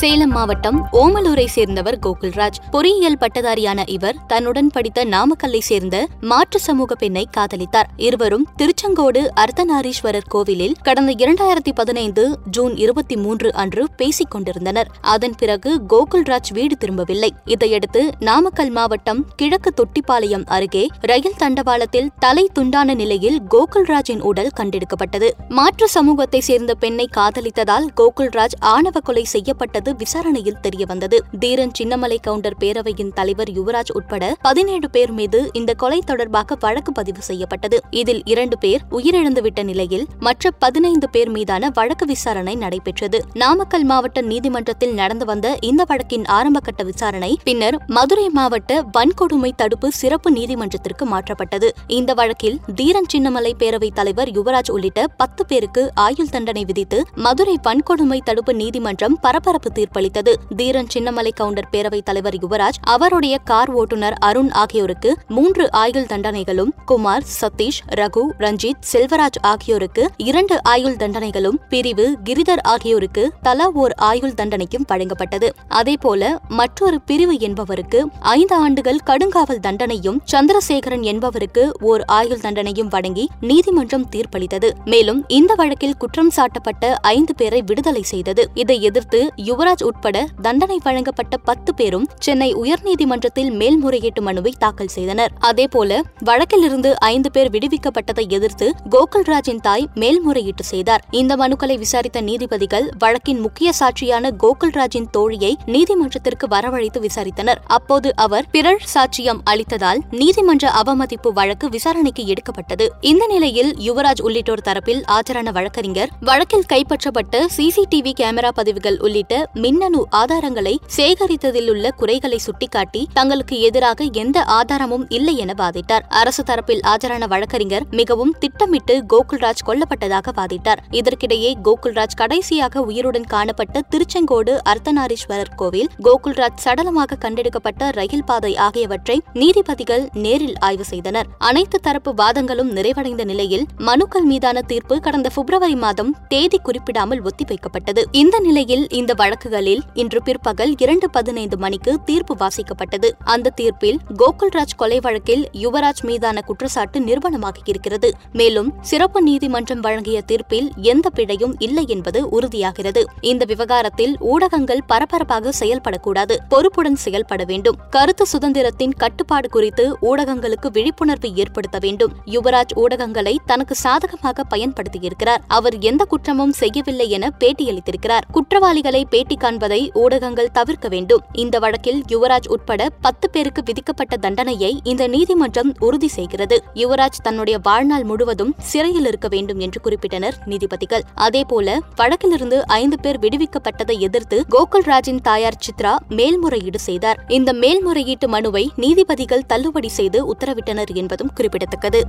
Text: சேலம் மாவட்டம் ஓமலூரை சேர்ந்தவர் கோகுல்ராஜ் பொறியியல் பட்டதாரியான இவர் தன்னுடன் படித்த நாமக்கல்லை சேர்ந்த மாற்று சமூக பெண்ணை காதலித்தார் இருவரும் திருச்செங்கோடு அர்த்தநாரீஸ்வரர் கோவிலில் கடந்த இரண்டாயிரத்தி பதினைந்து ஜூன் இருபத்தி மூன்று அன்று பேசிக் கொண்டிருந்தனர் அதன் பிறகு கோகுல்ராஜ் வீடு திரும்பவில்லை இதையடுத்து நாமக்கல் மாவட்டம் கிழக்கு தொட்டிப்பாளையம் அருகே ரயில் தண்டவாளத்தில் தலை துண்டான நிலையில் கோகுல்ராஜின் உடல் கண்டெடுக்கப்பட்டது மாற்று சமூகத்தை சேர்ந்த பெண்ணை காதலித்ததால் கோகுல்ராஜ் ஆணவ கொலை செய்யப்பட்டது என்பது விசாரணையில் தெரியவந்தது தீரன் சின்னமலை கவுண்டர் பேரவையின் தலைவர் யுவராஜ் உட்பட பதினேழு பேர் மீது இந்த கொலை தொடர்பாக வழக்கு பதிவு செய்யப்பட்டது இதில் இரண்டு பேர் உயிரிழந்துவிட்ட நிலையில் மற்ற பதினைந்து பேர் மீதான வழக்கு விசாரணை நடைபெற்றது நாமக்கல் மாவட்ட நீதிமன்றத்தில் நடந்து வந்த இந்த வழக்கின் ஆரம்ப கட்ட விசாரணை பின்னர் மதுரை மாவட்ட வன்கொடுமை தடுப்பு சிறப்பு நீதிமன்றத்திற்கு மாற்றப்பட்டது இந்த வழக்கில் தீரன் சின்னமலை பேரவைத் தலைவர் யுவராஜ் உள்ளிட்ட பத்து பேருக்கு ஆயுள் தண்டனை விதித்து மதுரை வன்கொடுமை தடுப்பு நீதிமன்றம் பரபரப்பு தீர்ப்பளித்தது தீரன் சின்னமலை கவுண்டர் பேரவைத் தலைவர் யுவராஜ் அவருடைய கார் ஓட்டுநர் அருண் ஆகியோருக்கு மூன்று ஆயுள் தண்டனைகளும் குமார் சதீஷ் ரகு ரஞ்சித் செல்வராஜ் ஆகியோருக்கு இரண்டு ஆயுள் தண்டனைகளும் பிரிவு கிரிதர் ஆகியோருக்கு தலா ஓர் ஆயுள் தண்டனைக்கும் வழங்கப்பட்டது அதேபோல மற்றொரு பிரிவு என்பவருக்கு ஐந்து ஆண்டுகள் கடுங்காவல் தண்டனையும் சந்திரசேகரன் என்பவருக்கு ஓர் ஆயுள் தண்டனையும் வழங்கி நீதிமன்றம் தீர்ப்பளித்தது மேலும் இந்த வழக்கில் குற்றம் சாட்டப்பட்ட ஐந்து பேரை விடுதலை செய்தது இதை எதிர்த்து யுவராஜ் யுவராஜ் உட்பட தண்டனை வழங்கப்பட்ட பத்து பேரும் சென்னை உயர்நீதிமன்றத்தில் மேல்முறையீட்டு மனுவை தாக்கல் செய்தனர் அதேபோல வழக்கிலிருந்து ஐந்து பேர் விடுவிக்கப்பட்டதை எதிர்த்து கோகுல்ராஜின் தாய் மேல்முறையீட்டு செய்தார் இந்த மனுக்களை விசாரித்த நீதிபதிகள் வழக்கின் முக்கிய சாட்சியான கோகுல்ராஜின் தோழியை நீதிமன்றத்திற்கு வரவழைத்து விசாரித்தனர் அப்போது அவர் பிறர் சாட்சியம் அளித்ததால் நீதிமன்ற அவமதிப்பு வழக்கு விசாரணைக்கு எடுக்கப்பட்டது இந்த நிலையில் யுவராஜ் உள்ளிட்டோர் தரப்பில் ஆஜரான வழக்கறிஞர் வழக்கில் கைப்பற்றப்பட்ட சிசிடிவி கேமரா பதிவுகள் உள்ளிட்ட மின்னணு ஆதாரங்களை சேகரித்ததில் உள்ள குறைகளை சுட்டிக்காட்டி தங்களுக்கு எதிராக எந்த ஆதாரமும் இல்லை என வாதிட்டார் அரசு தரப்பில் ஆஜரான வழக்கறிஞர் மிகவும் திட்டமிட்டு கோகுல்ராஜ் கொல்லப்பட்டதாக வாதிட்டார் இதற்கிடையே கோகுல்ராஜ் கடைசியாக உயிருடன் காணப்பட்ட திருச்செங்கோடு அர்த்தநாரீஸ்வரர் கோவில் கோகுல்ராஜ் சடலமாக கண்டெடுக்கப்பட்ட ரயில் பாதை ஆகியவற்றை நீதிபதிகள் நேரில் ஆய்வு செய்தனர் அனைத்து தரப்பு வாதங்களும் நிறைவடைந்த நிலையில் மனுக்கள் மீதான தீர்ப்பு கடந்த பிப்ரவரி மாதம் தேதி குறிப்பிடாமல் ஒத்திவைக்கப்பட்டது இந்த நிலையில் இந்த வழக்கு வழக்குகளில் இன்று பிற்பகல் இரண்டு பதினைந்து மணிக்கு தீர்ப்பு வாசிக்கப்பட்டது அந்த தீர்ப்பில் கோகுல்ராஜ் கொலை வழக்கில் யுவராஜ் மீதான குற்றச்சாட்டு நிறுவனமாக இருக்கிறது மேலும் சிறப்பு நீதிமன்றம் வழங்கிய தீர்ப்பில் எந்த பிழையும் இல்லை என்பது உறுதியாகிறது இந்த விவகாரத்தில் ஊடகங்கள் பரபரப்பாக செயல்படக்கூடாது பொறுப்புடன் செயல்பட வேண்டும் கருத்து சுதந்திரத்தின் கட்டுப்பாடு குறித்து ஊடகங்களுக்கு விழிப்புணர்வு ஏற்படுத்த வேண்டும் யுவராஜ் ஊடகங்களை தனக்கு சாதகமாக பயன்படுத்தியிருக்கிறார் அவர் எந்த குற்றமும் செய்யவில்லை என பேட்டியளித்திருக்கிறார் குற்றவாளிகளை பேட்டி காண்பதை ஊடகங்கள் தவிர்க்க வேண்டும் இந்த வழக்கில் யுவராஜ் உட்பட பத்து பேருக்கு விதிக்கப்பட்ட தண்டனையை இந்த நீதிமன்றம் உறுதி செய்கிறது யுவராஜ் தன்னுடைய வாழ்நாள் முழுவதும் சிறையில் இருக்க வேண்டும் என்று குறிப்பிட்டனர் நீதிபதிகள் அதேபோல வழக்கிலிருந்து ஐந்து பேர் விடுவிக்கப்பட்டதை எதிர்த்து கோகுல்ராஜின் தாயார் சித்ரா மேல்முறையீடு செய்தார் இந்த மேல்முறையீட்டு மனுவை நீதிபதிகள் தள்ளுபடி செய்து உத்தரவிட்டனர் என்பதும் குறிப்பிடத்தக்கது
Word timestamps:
சேலம் 0.00 0.30
மாவட்டம் 0.30 0.76
ஓமலூரை 0.98 1.44
சேர்ந்தவர் 1.46 1.96
கோகுல்ராஜ் 1.98 2.58
பொறியியல் 2.70 3.18
பட்டதாரியான 3.18 3.80
இவர் 3.86 4.20
தன்னுடன் 4.26 4.70
படித்த 4.70 5.04
நாமக்கல்லை 5.04 5.60
சேர்ந்த 5.60 5.96
மாற்று 6.22 6.58
சமூக 6.58 6.94
பெண்ணை 6.94 7.24
காதலித்தார் 7.36 7.88
இருவரும் 8.00 8.44
திருச்செங்கோடு 8.56 9.22
அர்த்தநாரீஸ்வரர் 9.40 10.28
கோவிலில் 10.28 10.76
கடந்த 10.82 11.14
இரண்டாயிரத்தி 11.18 11.72
பதினைந்து 11.72 12.24
ஜூன் 12.50 12.76
இருபத்தி 12.76 13.18
மூன்று 13.18 13.50
அன்று 13.54 13.84
பேசிக் 13.96 14.30
கொண்டிருந்தனர் 14.30 14.90
அதன் 15.08 15.36
பிறகு 15.36 15.72
கோகுல்ராஜ் 15.90 16.52
வீடு 16.52 16.78
திரும்பவில்லை 16.78 17.30
இதையடுத்து 17.46 18.04
நாமக்கல் 18.20 18.72
மாவட்டம் 18.72 19.20
கிழக்கு 19.36 19.72
தொட்டிப்பாளையம் 19.74 20.46
அருகே 20.50 20.86
ரயில் 21.04 21.38
தண்டவாளத்தில் 21.38 22.10
தலை 22.20 22.46
துண்டான 22.54 22.94
நிலையில் 22.94 23.38
கோகுல்ராஜின் 23.50 24.24
உடல் 24.24 24.52
கண்டெடுக்கப்பட்டது 24.56 25.30
மாற்று 25.50 25.88
சமூகத்தை 25.90 26.42
சேர்ந்த 26.42 26.72
பெண்ணை 26.80 27.08
காதலித்ததால் 27.16 27.88
கோகுல்ராஜ் 27.96 28.58
ஆணவ 28.70 28.98
கொலை 29.02 29.26
செய்யப்பட்டது 29.30 29.88
என்பது 29.90 30.04
விசாரணையில் 30.04 30.60
தெரியவந்தது 30.64 31.16
தீரன் 31.42 31.72
சின்னமலை 31.76 32.16
கவுண்டர் 32.20 32.56
பேரவையின் 32.60 33.12
தலைவர் 33.12 33.50
யுவராஜ் 33.50 33.92
உட்பட 33.92 34.24
பதினேழு 34.42 34.88
பேர் 34.90 35.12
மீது 35.12 35.38
இந்த 35.52 35.70
கொலை 35.74 35.98
தொடர்பாக 36.02 36.56
வழக்கு 36.60 36.90
பதிவு 36.92 37.22
செய்யப்பட்டது 37.22 37.76
இதில் 38.00 38.22
இரண்டு 38.24 38.56
பேர் 38.58 38.82
உயிரிழந்துவிட்ட 38.90 39.60
நிலையில் 39.62 40.04
மற்ற 40.20 40.52
பதினைந்து 40.58 41.08
பேர் 41.08 41.30
மீதான 41.30 41.70
வழக்கு 41.70 42.06
விசாரணை 42.06 42.54
நடைபெற்றது 42.56 43.20
நாமக்கல் 43.34 43.86
மாவட்ட 43.86 44.22
நீதிமன்றத்தில் 44.24 44.94
நடந்து 44.94 45.26
வந்த 45.26 45.50
இந்த 45.62 45.84
வழக்கின் 45.84 46.26
ஆரம்ப 46.30 46.60
கட்ட 46.60 46.84
விசாரணை 46.84 47.32
பின்னர் 47.44 47.78
மதுரை 47.90 48.26
மாவட்ட 48.32 48.78
வன்கொடுமை 48.94 49.52
தடுப்பு 49.56 49.90
சிறப்பு 49.94 50.30
நீதிமன்றத்திற்கு 50.32 51.06
மாற்றப்பட்டது 51.06 51.70
இந்த 51.90 52.10
வழக்கில் 52.14 52.60
தீரன் 52.74 53.10
சின்னமலை 53.12 53.54
பேரவைத் 53.56 53.98
தலைவர் 53.98 54.32
யுவராஜ் 54.32 54.72
உள்ளிட்ட 54.72 55.08
பத்து 55.16 55.42
பேருக்கு 55.46 55.84
ஆயுள் 56.00 56.32
தண்டனை 56.32 56.64
விதித்து 56.64 57.00
மதுரை 57.20 57.58
வன்கொடுமை 57.64 58.20
தடுப்பு 58.22 58.54
நீதிமன்றம் 58.54 59.18
பரபரப்பு 59.20 59.70
தீர்ப்பளித்தது 59.80 60.34
தீரன் 60.56 60.90
சின்னமலை 60.92 61.34
கவுண்டர் 61.34 61.70
பேரவைத் 61.72 62.06
தலைவர் 62.06 62.38
யுவராஜ் 62.40 62.80
அவருடைய 62.90 63.34
கார் 63.44 63.72
ஓட்டுநர் 63.74 64.16
அருண் 64.22 64.52
ஆகியோருக்கு 64.60 65.10
மூன்று 65.34 65.64
ஆயுள் 65.80 66.08
தண்டனைகளும் 66.10 66.72
குமார் 66.86 67.26
சதீஷ் 67.32 67.80
ரகு 68.00 68.24
ரஞ்சித் 68.40 68.82
செல்வராஜ் 68.90 69.40
ஆகியோருக்கு 69.50 70.04
இரண்டு 70.24 70.56
ஆயுள் 70.70 70.98
தண்டனைகளும் 71.00 71.58
பிரிவு 71.70 72.06
கிரிதர் 72.24 72.62
ஆகியோருக்கு 72.70 73.24
தலா 73.42 73.66
ஓர் 73.76 73.94
ஆயுள் 74.04 74.34
தண்டனைக்கும் 74.34 74.86
வழங்கப்பட்டது 74.90 75.48
அதேபோல 75.76 76.22
மற்றொரு 76.56 76.98
பிரிவு 77.06 77.34
என்பவருக்கு 77.40 78.00
ஐந்து 78.32 78.56
ஆண்டுகள் 78.60 79.00
கடுங்காவல் 79.06 79.62
தண்டனையும் 79.62 80.18
சந்திரசேகரன் 80.32 81.04
என்பவருக்கு 81.10 81.64
ஓர் 81.84 82.04
ஆயுள் 82.12 82.42
தண்டனையும் 82.42 82.90
வழங்கி 82.90 83.24
நீதிமன்றம் 83.42 84.06
தீர்ப்பளித்தது 84.10 84.70
மேலும் 84.86 85.20
இந்த 85.32 85.52
வழக்கில் 85.54 85.98
குற்றம் 85.98 86.32
சாட்டப்பட்ட 86.36 86.92
ஐந்து 87.10 87.34
பேரை 87.34 87.62
விடுதலை 87.62 88.04
செய்தது 88.04 88.44
இதை 88.54 88.78
எதிர்த்து 88.82 89.20
யுவராஜ் 89.44 89.69
யுவராஜ் 89.72 89.88
உட்பட 89.88 90.20
தண்டனை 90.44 90.76
வழங்கப்பட்ட 90.84 91.34
பத்து 91.40 91.70
பேரும் 91.74 92.06
சென்னை 92.20 92.48
உயர்நீதிமன்றத்தில் 92.60 93.50
மேல்முறையீட்டு 93.52 94.22
மனுவை 94.22 94.52
தாக்கல் 94.58 94.90
செய்தனர் 94.90 95.34
அதேபோல 95.48 95.98
வழக்கிலிருந்து 96.24 96.90
ஐந்து 97.08 97.28
பேர் 97.30 97.50
விடுவிக்கப்பட்டதை 97.50 98.24
எதிர்த்து 98.36 98.66
கோகுல்ராஜின் 98.94 99.60
தாய் 99.60 99.84
மேல்முறையீட்டு 99.94 100.64
செய்தார் 100.70 101.04
இந்த 101.12 101.34
மனுக்களை 101.36 101.76
விசாரித்த 101.78 102.22
நீதிபதிகள் 102.22 102.88
வழக்கின் 103.04 103.40
முக்கிய 103.40 103.72
சாட்சியான 103.72 104.32
கோகுல்ராஜின் 104.42 105.08
தோழியை 105.12 105.52
நீதிமன்றத்திற்கு 105.70 106.48
வரவழைத்து 106.48 107.02
விசாரித்தனர் 107.02 107.60
அப்போது 107.70 108.10
அவர் 108.18 108.48
பிறர் 108.50 108.82
சாட்சியம் 108.94 109.42
அளித்ததால் 109.46 110.02
நீதிமன்ற 110.16 110.74
அவமதிப்பு 110.80 111.32
வழக்கு 111.32 111.68
விசாரணைக்கு 111.70 112.24
எடுக்கப்பட்டது 112.28 112.88
இந்த 113.04 113.26
நிலையில் 113.26 113.72
யுவராஜ் 113.82 114.24
உள்ளிட்டோர் 114.26 114.66
தரப்பில் 114.66 115.04
ஆஜரான 115.12 115.48
வழக்கறிஞர் 115.52 116.12
வழக்கில் 116.24 116.68
கைப்பற்றப்பட்ட 116.70 117.46
சிசிடிவி 117.56 118.14
கேமரா 118.20 118.52
பதிவுகள் 118.54 119.00
உள்ளிட்ட 119.02 119.34
மின்னணு 119.60 120.00
ஆதாரங்களை 120.14 120.72
சேகரித்ததில் 120.94 121.68
உள்ள 121.70 121.86
குறைகளை 121.92 122.38
சுட்டிக்காட்டி 122.38 123.00
தங்களுக்கு 123.12 123.54
எதிராக 123.60 124.04
எந்த 124.20 124.38
ஆதாரமும் 124.50 125.06
இல்லை 125.10 125.34
என 125.36 125.54
வாதிட்டார் 125.54 126.04
அரசு 126.20 126.42
தரப்பில் 126.44 126.82
ஆஜரான 126.86 127.26
வழக்கறிஞர் 127.26 127.86
மிகவும் 127.92 128.32
திட்டமிட்டு 128.38 128.94
கோகுல்ராஜ் 129.12 129.62
கொல்லப்பட்டதாக 129.66 130.34
வாதிட்டார் 130.36 130.82
இதற்கிடையே 130.92 131.50
கோகுல்ராஜ் 131.62 132.16
கடைசியாக 132.16 132.84
உயிருடன் 132.84 133.26
காணப்பட்ட 133.26 133.82
திருச்செங்கோடு 133.90 134.54
அர்த்தநாரீஸ்வரர் 134.72 135.52
கோவில் 135.56 135.90
கோகுல்ராஜ் 136.02 136.62
சடலமாக 136.64 137.18
கண்டெடுக்கப்பட்ட 137.20 137.90
ரயில் 137.92 138.26
பாதை 138.26 138.52
ஆகியவற்றை 138.60 139.18
நீதிபதிகள் 139.34 140.06
நேரில் 140.20 140.56
ஆய்வு 140.60 140.84
செய்தனர் 140.84 141.30
அனைத்து 141.42 141.80
தரப்பு 141.80 142.12
வாதங்களும் 142.14 142.72
நிறைவடைந்த 142.72 143.24
நிலையில் 143.24 143.66
மனுக்கள் 143.82 144.26
மீதான 144.26 144.64
தீர்ப்பு 144.66 144.96
கடந்த 145.00 145.28
பிப்ரவரி 145.34 145.78
மாதம் 145.80 146.14
தேதி 146.28 146.60
குறிப்பிடாமல் 146.60 147.24
ஒத்திவைக்கப்பட்டது 147.24 148.04
இந்த 148.16 148.36
நிலையில் 148.40 148.86
இந்த 148.92 149.12
வழக்கு 149.14 149.48
வழக்குகளில் 149.52 149.82
இன்று 149.94 150.18
பிற்பகல் 150.22 150.72
இரண்டு 150.78 151.06
பதினைந்து 151.10 151.56
மணிக்கு 151.56 151.92
தீர்ப்பு 152.04 152.34
வாசிக்கப்பட்டது 152.40 153.08
அந்த 153.32 153.52
தீர்ப்பில் 153.52 153.98
கோகுல்ராஜ் 154.20 154.74
கொலை 154.76 154.98
வழக்கில் 155.00 155.42
யுவராஜ் 155.60 156.02
மீதான 156.08 156.42
குற்றச்சாட்டு 156.42 156.98
நிறுவனமாக 157.00 157.58
இருக்கிறது 157.66 158.08
மேலும் 158.32 158.68
சிறப்பு 158.82 159.20
நீதிமன்றம் 159.22 159.82
வழங்கிய 159.82 160.18
தீர்ப்பில் 160.22 160.68
எந்த 160.90 161.06
பிழையும் 161.10 161.54
இல்லை 161.60 161.84
என்பது 161.88 162.22
உறுதியாகிறது 162.30 163.02
இந்த 163.30 163.44
விவகாரத்தில் 163.44 164.14
ஊடகங்கள் 164.30 164.84
பரபரப்பாக 164.86 165.54
செயல்படக்கூடாது 165.60 166.36
பொறுப்புடன் 166.50 167.00
செயல்பட 167.00 167.44
வேண்டும் 167.44 167.80
கருத்து 167.90 168.26
சுதந்திரத்தின் 168.26 168.94
கட்டுப்பாடு 168.96 169.50
குறித்து 169.50 169.86
ஊடகங்களுக்கு 170.04 170.70
விழிப்புணர்வு 170.72 171.30
ஏற்படுத்த 171.36 171.78
வேண்டும் 171.80 172.14
யுவராஜ் 172.30 172.76
ஊடகங்களை 172.76 173.34
தனக்கு 173.46 173.76
சாதகமாக 173.82 174.46
பயன்படுத்தியிருக்கிறார் 174.50 175.44
அவர் 175.52 175.78
எந்த 175.84 176.02
குற்றமும் 176.10 176.56
செய்யவில்லை 176.60 177.08
என 177.16 177.32
பேட்டியளித்திருக்கிறார் 177.40 178.26
குற்றவாளிகளை 178.30 179.04
பேட்டி 179.10 179.36
காண்பதை 179.40 179.80
ஊடகங்கள் 180.00 180.50
தவிர்க்க 180.52 180.86
வேண்டும் 180.88 181.22
இந்த 181.36 181.58
வழக்கில் 181.58 182.00
யுவராஜ் 182.10 182.48
உட்பட 182.50 182.82
பத்து 183.00 183.26
பேருக்கு 183.30 183.62
விதிக்கப்பட்ட 183.62 184.14
தண்டனையை 184.20 184.72
இந்த 184.84 185.02
நீதிமன்றம் 185.08 185.70
உறுதி 185.80 186.10
செய்கிறது 186.10 186.56
யுவராஜ் 186.74 187.20
தன்னுடைய 187.22 187.58
வாழ்நாள் 187.62 188.04
முழுவதும் 188.04 188.52
சிறையில் 188.70 189.08
இருக்க 189.10 189.28
வேண்டும் 189.28 189.60
என்று 189.60 189.80
குறிப்பிட்டனர் 189.80 190.38
நீதிபதிகள் 190.46 191.06
அதேபோல 191.20 191.78
வழக்கிலிருந்து 192.00 192.60
ஐந்து 192.76 192.98
பேர் 193.00 193.20
விடுவிக்கப்பட்டதை 193.20 193.96
எதிர்த்து 194.00 194.40
கோகுல்ராஜின் 194.50 195.22
தாயார் 195.22 195.62
சித்ரா 195.62 195.94
மேல்முறையீடு 196.14 196.82
செய்தார் 196.86 197.20
இந்த 197.30 197.52
மேல்முறையீட்டு 197.60 198.28
மனுவை 198.30 198.64
நீதிபதிகள் 198.80 199.48
தள்ளுபடி 199.48 199.92
செய்து 199.92 200.20
உத்தரவிட்டனர் 200.30 200.94
என்பதும் 200.96 201.34
குறிப்பிடத்தக்கது 201.36 202.02